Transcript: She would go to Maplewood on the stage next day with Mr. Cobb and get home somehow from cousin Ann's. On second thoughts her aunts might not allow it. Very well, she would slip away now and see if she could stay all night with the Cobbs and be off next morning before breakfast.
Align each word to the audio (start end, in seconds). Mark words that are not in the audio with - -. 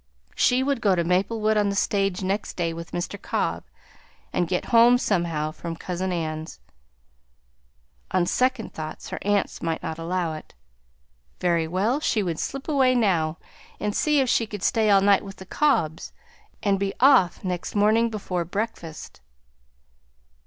She 0.33 0.63
would 0.63 0.81
go 0.81 0.95
to 0.95 1.03
Maplewood 1.03 1.57
on 1.57 1.69
the 1.69 1.75
stage 1.75 2.23
next 2.23 2.55
day 2.57 2.73
with 2.73 2.89
Mr. 2.91 3.21
Cobb 3.21 3.63
and 4.33 4.47
get 4.47 4.65
home 4.73 4.97
somehow 4.97 5.51
from 5.51 5.75
cousin 5.75 6.11
Ann's. 6.11 6.59
On 8.09 8.25
second 8.25 8.73
thoughts 8.73 9.09
her 9.09 9.19
aunts 9.21 9.61
might 9.61 9.83
not 9.83 9.99
allow 9.99 10.33
it. 10.33 10.55
Very 11.39 11.67
well, 11.67 11.99
she 11.99 12.23
would 12.23 12.39
slip 12.39 12.67
away 12.67 12.95
now 12.95 13.37
and 13.79 13.95
see 13.95 14.19
if 14.19 14.27
she 14.27 14.47
could 14.47 14.63
stay 14.63 14.89
all 14.89 15.01
night 15.01 15.23
with 15.23 15.35
the 15.35 15.45
Cobbs 15.45 16.13
and 16.63 16.79
be 16.79 16.95
off 16.99 17.43
next 17.43 17.75
morning 17.75 18.09
before 18.09 18.43
breakfast. 18.43 19.21